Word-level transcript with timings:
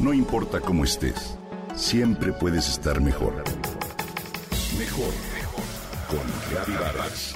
No 0.00 0.14
importa 0.14 0.60
cómo 0.60 0.84
estés, 0.84 1.36
siempre 1.76 2.32
puedes 2.32 2.70
estar 2.70 3.02
mejor. 3.02 3.44
Mejor. 4.78 5.12
Con 6.08 6.20
Reavivadas. 6.50 7.34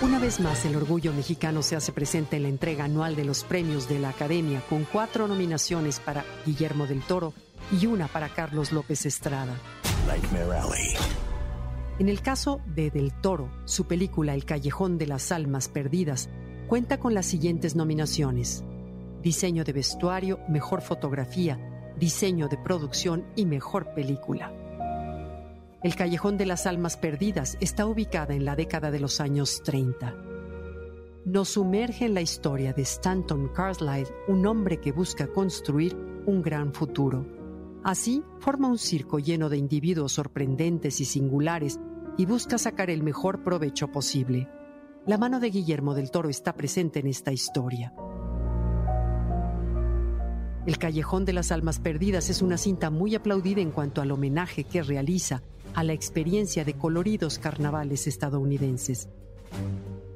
Una 0.00 0.18
vez 0.18 0.40
más, 0.40 0.64
el 0.64 0.74
orgullo 0.74 1.12
mexicano 1.12 1.62
se 1.62 1.76
hace 1.76 1.92
presente 1.92 2.38
en 2.38 2.42
la 2.42 2.48
entrega 2.48 2.86
anual 2.86 3.14
de 3.14 3.24
los 3.24 3.44
premios 3.44 3.88
de 3.88 4.00
la 4.00 4.08
Academia, 4.08 4.64
con 4.68 4.82
cuatro 4.82 5.28
nominaciones 5.28 6.00
para 6.00 6.24
Guillermo 6.44 6.88
del 6.88 7.02
Toro 7.02 7.34
y 7.70 7.86
una 7.86 8.08
para 8.08 8.30
Carlos 8.30 8.72
López 8.72 9.06
Estrada. 9.06 9.54
En 11.98 12.08
el 12.08 12.20
caso 12.22 12.60
de 12.66 12.90
Del 12.90 13.12
Toro, 13.20 13.48
su 13.64 13.86
película 13.86 14.34
El 14.34 14.44
Callejón 14.44 14.98
de 14.98 15.06
las 15.06 15.30
Almas 15.30 15.68
Perdidas 15.68 16.28
cuenta 16.66 16.98
con 16.98 17.14
las 17.14 17.26
siguientes 17.26 17.76
nominaciones. 17.76 18.64
Diseño 19.22 19.62
de 19.62 19.72
vestuario, 19.72 20.40
mejor 20.48 20.82
fotografía, 20.82 21.94
diseño 21.98 22.48
de 22.48 22.58
producción 22.58 23.24
y 23.36 23.46
mejor 23.46 23.94
película. 23.94 24.52
El 25.82 25.94
Callejón 25.94 26.36
de 26.38 26.46
las 26.46 26.66
Almas 26.66 26.96
Perdidas 26.96 27.56
está 27.60 27.86
ubicada 27.86 28.34
en 28.34 28.44
la 28.44 28.56
década 28.56 28.90
de 28.90 29.00
los 29.00 29.20
años 29.20 29.62
30. 29.62 30.14
Nos 31.24 31.50
sumerge 31.50 32.06
en 32.06 32.14
la 32.14 32.20
historia 32.20 32.72
de 32.72 32.82
Stanton 32.82 33.48
Carlyle, 33.54 34.08
un 34.28 34.46
hombre 34.46 34.80
que 34.80 34.92
busca 34.92 35.28
construir 35.28 35.96
un 36.26 36.42
gran 36.42 36.72
futuro. 36.72 37.41
Así, 37.84 38.22
forma 38.38 38.68
un 38.68 38.78
circo 38.78 39.18
lleno 39.18 39.48
de 39.48 39.56
individuos 39.56 40.12
sorprendentes 40.12 41.00
y 41.00 41.04
singulares 41.04 41.80
y 42.16 42.26
busca 42.26 42.58
sacar 42.58 42.90
el 42.90 43.02
mejor 43.02 43.42
provecho 43.42 43.88
posible. 43.88 44.48
La 45.04 45.18
mano 45.18 45.40
de 45.40 45.50
Guillermo 45.50 45.94
del 45.94 46.12
Toro 46.12 46.28
está 46.28 46.54
presente 46.54 47.00
en 47.00 47.08
esta 47.08 47.32
historia. 47.32 47.92
El 50.64 50.78
Callejón 50.78 51.24
de 51.24 51.32
las 51.32 51.50
Almas 51.50 51.80
Perdidas 51.80 52.30
es 52.30 52.40
una 52.40 52.56
cinta 52.56 52.88
muy 52.90 53.16
aplaudida 53.16 53.60
en 53.60 53.72
cuanto 53.72 54.00
al 54.00 54.12
homenaje 54.12 54.62
que 54.62 54.84
realiza 54.84 55.42
a 55.74 55.82
la 55.82 55.92
experiencia 55.92 56.64
de 56.64 56.74
coloridos 56.74 57.40
carnavales 57.40 58.06
estadounidenses. 58.06 59.08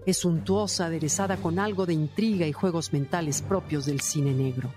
Es 0.05 0.19
suntuosa, 0.19 0.87
aderezada 0.87 1.37
con 1.39 1.59
algo 1.59 1.85
de 1.85 1.95
intriga 1.95 2.47
y 2.47 2.53
juegos 2.53 2.93
mentales 2.93 3.43
propios 3.43 3.87
del 3.87 4.01
cine 4.01 4.35
negro. 4.35 4.71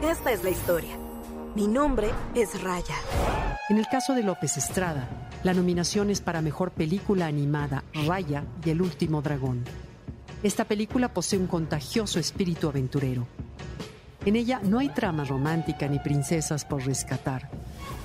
Esta 0.00 0.30
es 0.30 0.44
la 0.44 0.50
historia. 0.50 1.07
Mi 1.58 1.66
nombre 1.66 2.08
es 2.36 2.62
Raya. 2.62 2.94
En 3.68 3.78
el 3.78 3.88
caso 3.88 4.14
de 4.14 4.22
López 4.22 4.56
Estrada, 4.56 5.08
la 5.42 5.54
nominación 5.54 6.08
es 6.08 6.20
para 6.20 6.40
Mejor 6.40 6.70
Película 6.70 7.26
Animada, 7.26 7.82
Raya 8.06 8.44
y 8.64 8.70
El 8.70 8.80
Último 8.80 9.22
Dragón. 9.22 9.64
Esta 10.44 10.64
película 10.66 11.12
posee 11.12 11.36
un 11.36 11.48
contagioso 11.48 12.20
espíritu 12.20 12.68
aventurero. 12.68 13.26
En 14.24 14.36
ella 14.36 14.60
no 14.62 14.78
hay 14.78 14.90
trama 14.90 15.24
romántica 15.24 15.88
ni 15.88 15.98
princesas 15.98 16.64
por 16.64 16.86
rescatar. 16.86 17.50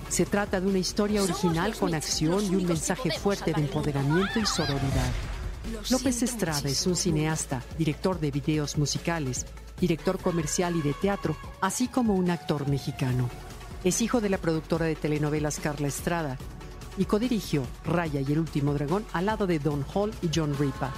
Se 0.10 0.26
trata 0.26 0.60
de 0.60 0.66
una 0.66 0.80
historia 0.80 1.22
original 1.22 1.76
con 1.76 1.94
acción 1.94 2.44
y 2.44 2.56
un 2.56 2.66
mensaje 2.66 3.12
fuerte 3.12 3.54
de 3.54 3.62
empoderamiento 3.62 4.40
y 4.40 4.48
sororidad. 4.48 5.12
López 5.92 6.24
Estrada 6.24 6.68
es 6.68 6.88
un 6.88 6.96
cineasta, 6.96 7.62
director 7.78 8.20
de 8.20 8.32
videos 8.32 8.80
musicales, 8.80 9.46
director 9.84 10.18
comercial 10.18 10.78
y 10.78 10.82
de 10.82 10.94
teatro, 10.94 11.36
así 11.60 11.90
como 11.90 12.14
un 12.14 12.30
actor 12.30 12.70
mexicano. 12.70 13.30
Es 13.84 14.02
hijo 14.02 14.22
de 14.22 14.30
la 14.30 14.38
productora 14.38 14.86
de 14.86 14.96
telenovelas 14.96 15.60
Carla 15.60 15.90
Estrada 15.90 16.38
y 16.98 17.04
codirigió 17.04 17.64
Raya 17.84 18.22
y 18.22 18.32
el 18.32 18.40
último 18.40 18.74
dragón 18.74 19.06
al 19.12 19.26
lado 19.26 19.46
de 19.46 19.60
Don 19.60 19.86
Hall 19.94 20.14
y 20.22 20.30
John 20.34 20.56
Ripa. 20.58 20.94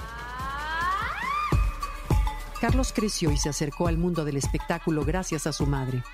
Carlos 2.60 2.92
creció 2.94 3.32
y 3.32 3.36
se 3.36 3.48
acercó 3.48 3.88
al 3.88 3.98
mundo 3.98 4.24
del 4.24 4.36
espectáculo 4.36 5.04
gracias 5.04 5.48
a 5.48 5.52
su 5.52 5.66
madre. 5.66 6.04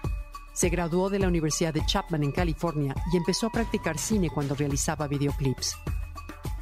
Se 0.54 0.70
graduó 0.70 1.10
de 1.10 1.18
la 1.18 1.28
Universidad 1.28 1.74
de 1.74 1.84
Chapman 1.84 2.22
en 2.22 2.32
California 2.32 2.94
y 3.12 3.18
empezó 3.18 3.48
a 3.48 3.52
practicar 3.52 3.98
cine 3.98 4.30
cuando 4.30 4.54
realizaba 4.54 5.08
videoclips. 5.08 5.76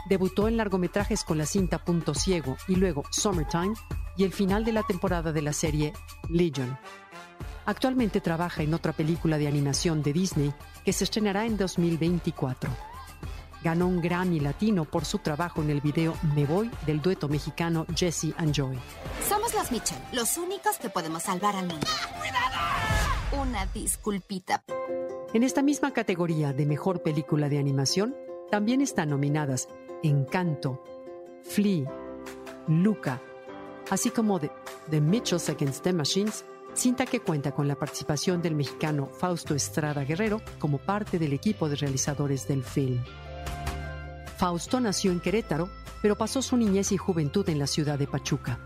Debutó 0.08 0.48
en 0.48 0.56
largometrajes 0.56 1.22
con 1.22 1.38
la 1.38 1.46
cinta 1.46 1.84
Punto 1.84 2.14
Ciego 2.14 2.56
y 2.66 2.74
luego 2.74 3.04
Summertime 3.12 3.74
y 4.20 4.24
el 4.24 4.32
final 4.34 4.66
de 4.66 4.72
la 4.72 4.82
temporada 4.82 5.32
de 5.32 5.40
la 5.40 5.54
serie 5.54 5.94
Legion. 6.28 6.78
Actualmente 7.64 8.20
trabaja 8.20 8.62
en 8.62 8.74
otra 8.74 8.92
película 8.92 9.38
de 9.38 9.48
animación 9.48 10.02
de 10.02 10.12
Disney 10.12 10.52
que 10.84 10.92
se 10.92 11.04
estrenará 11.04 11.46
en 11.46 11.56
2024. 11.56 12.70
Ganó 13.64 13.86
un 13.86 14.02
Grammy 14.02 14.38
Latino 14.38 14.84
por 14.84 15.06
su 15.06 15.20
trabajo 15.20 15.62
en 15.62 15.70
el 15.70 15.80
video 15.80 16.14
Me 16.34 16.44
Voy 16.44 16.70
del 16.84 17.00
dueto 17.00 17.28
mexicano 17.28 17.86
Jesse 17.96 18.34
and 18.36 18.52
Joy. 18.52 18.78
Somos 19.26 19.54
los 19.54 19.72
Mitchell, 19.72 19.98
los 20.12 20.36
únicos 20.36 20.76
que 20.76 20.90
podemos 20.90 21.22
salvar 21.22 21.56
al 21.56 21.66
mundo. 21.66 21.86
¡Cuidado! 22.18 23.42
Una 23.42 23.64
disculpita. 23.72 24.62
En 25.32 25.42
esta 25.44 25.62
misma 25.62 25.92
categoría 25.94 26.52
de 26.52 26.66
mejor 26.66 27.02
película 27.02 27.48
de 27.48 27.58
animación, 27.58 28.14
también 28.50 28.82
están 28.82 29.08
nominadas 29.08 29.66
Encanto, 30.02 30.84
Flea, 31.42 31.90
Luca, 32.68 33.22
así 33.90 34.10
como 34.10 34.40
The, 34.40 34.50
The 34.88 35.00
Mitchells 35.00 35.48
Against 35.50 35.84
the 35.84 35.92
Machines, 35.92 36.44
cinta 36.74 37.04
que 37.04 37.20
cuenta 37.20 37.52
con 37.52 37.68
la 37.68 37.74
participación 37.74 38.40
del 38.40 38.54
mexicano 38.54 39.06
Fausto 39.06 39.54
Estrada 39.54 40.04
Guerrero 40.04 40.40
como 40.58 40.78
parte 40.78 41.18
del 41.18 41.32
equipo 41.32 41.68
de 41.68 41.76
realizadores 41.76 42.48
del 42.48 42.64
film. 42.64 43.02
Fausto 44.38 44.80
nació 44.80 45.12
en 45.12 45.20
Querétaro, 45.20 45.68
pero 46.00 46.16
pasó 46.16 46.40
su 46.40 46.56
niñez 46.56 46.92
y 46.92 46.96
juventud 46.96 47.46
en 47.48 47.58
la 47.58 47.66
ciudad 47.66 47.98
de 47.98 48.06
Pachuca. 48.06 48.58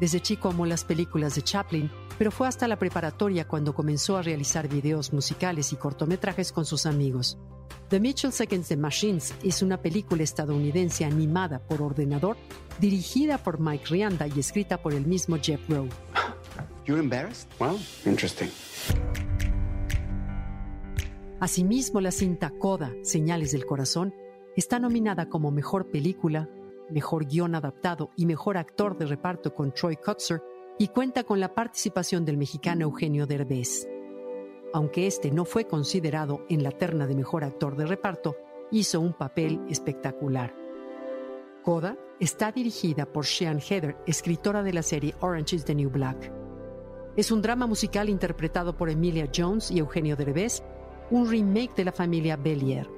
Desde 0.00 0.20
chico 0.20 0.48
amó 0.48 0.66
las 0.66 0.84
películas 0.84 1.34
de 1.34 1.42
Chaplin, 1.42 1.90
pero 2.16 2.30
fue 2.30 2.48
hasta 2.48 2.68
la 2.68 2.78
preparatoria 2.78 3.46
cuando 3.46 3.74
comenzó 3.74 4.16
a 4.16 4.22
realizar 4.22 4.68
videos 4.68 5.12
musicales 5.12 5.72
y 5.72 5.76
cortometrajes 5.76 6.52
con 6.52 6.64
sus 6.64 6.86
amigos. 6.86 7.38
The 7.90 8.00
Mitchells 8.00 8.40
Against 8.40 8.70
the 8.70 8.76
Machines 8.76 9.34
es 9.44 9.62
una 9.62 9.80
película 9.80 10.22
estadounidense 10.22 11.04
animada 11.04 11.58
por 11.58 11.82
ordenador, 11.82 12.36
dirigida 12.80 13.36
por 13.38 13.60
Mike 13.60 13.84
Rianda 13.90 14.26
y 14.26 14.40
escrita 14.40 14.80
por 14.80 14.94
el 14.94 15.06
mismo 15.06 15.36
Jeff 15.40 15.60
Rowe. 15.68 15.90
You're 16.86 17.00
embarrassed? 17.00 17.48
Well, 17.60 17.78
interesting. 18.06 18.48
Asimismo, 21.40 22.00
la 22.00 22.10
cinta 22.10 22.50
Coda, 22.58 22.92
Señales 23.02 23.52
del 23.52 23.66
Corazón, 23.66 24.14
está 24.56 24.78
nominada 24.78 25.28
como 25.28 25.50
Mejor 25.50 25.90
Película, 25.90 26.48
Mejor 26.90 27.26
Guión 27.26 27.54
Adaptado 27.54 28.10
y 28.16 28.24
Mejor 28.24 28.56
Actor 28.56 28.96
de 28.96 29.06
Reparto 29.06 29.54
con 29.54 29.72
Troy 29.74 29.96
Kotzer 29.96 30.42
y 30.78 30.88
cuenta 30.88 31.24
con 31.24 31.38
la 31.40 31.54
participación 31.54 32.24
del 32.24 32.38
mexicano 32.38 32.84
Eugenio 32.84 33.26
Derbez. 33.26 33.86
Aunque 34.74 35.06
este 35.06 35.30
no 35.30 35.44
fue 35.44 35.68
considerado 35.68 36.44
en 36.48 36.64
la 36.64 36.72
terna 36.72 37.06
de 37.06 37.14
Mejor 37.14 37.44
Actor 37.44 37.76
de 37.76 37.86
Reparto, 37.86 38.36
hizo 38.72 39.00
un 39.00 39.12
papel 39.12 39.60
espectacular. 39.68 40.52
Coda 41.62 41.96
está 42.18 42.50
dirigida 42.50 43.06
por 43.06 43.24
Sean 43.24 43.60
Heather, 43.60 43.96
escritora 44.04 44.64
de 44.64 44.72
la 44.72 44.82
serie 44.82 45.14
Orange 45.20 45.54
is 45.54 45.64
the 45.64 45.76
New 45.76 45.90
Black. 45.90 46.32
Es 47.14 47.30
un 47.30 47.40
drama 47.40 47.68
musical 47.68 48.08
interpretado 48.08 48.76
por 48.76 48.90
Emilia 48.90 49.30
Jones 49.32 49.70
y 49.70 49.78
Eugenio 49.78 50.16
Derbez, 50.16 50.64
un 51.08 51.30
remake 51.30 51.76
de 51.76 51.84
la 51.84 51.92
familia 51.92 52.36
Bellier. 52.36 52.90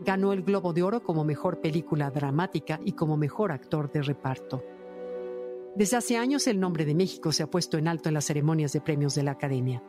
Ganó 0.00 0.34
el 0.34 0.42
Globo 0.42 0.74
de 0.74 0.82
Oro 0.82 1.02
como 1.02 1.24
mejor 1.24 1.62
película 1.62 2.10
dramática 2.10 2.78
y 2.84 2.92
como 2.92 3.16
mejor 3.16 3.52
actor 3.52 3.90
de 3.90 4.02
reparto. 4.02 4.62
Desde 5.76 5.96
hace 5.96 6.18
años 6.18 6.46
el 6.46 6.60
nombre 6.60 6.84
de 6.84 6.94
México 6.94 7.32
se 7.32 7.42
ha 7.42 7.50
puesto 7.50 7.78
en 7.78 7.88
alto 7.88 8.10
en 8.10 8.14
las 8.14 8.26
ceremonias 8.26 8.74
de 8.74 8.82
premios 8.82 9.14
de 9.14 9.22
la 9.22 9.30
Academia. 9.30 9.82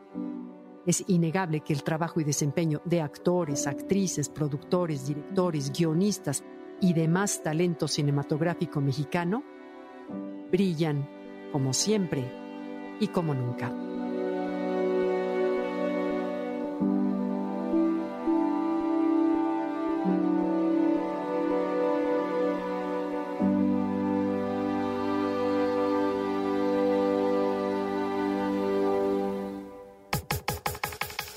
Es 0.86 1.04
innegable 1.08 1.60
que 1.60 1.72
el 1.72 1.82
trabajo 1.82 2.20
y 2.20 2.24
desempeño 2.24 2.80
de 2.84 3.02
actores, 3.02 3.66
actrices, 3.66 4.28
productores, 4.28 5.06
directores, 5.06 5.72
guionistas 5.72 6.44
y 6.80 6.92
demás 6.92 7.42
talento 7.42 7.88
cinematográfico 7.88 8.80
mexicano 8.80 9.42
brillan, 10.50 11.08
como 11.52 11.72
siempre 11.72 12.24
y 13.00 13.08
como 13.08 13.34
nunca. 13.34 13.85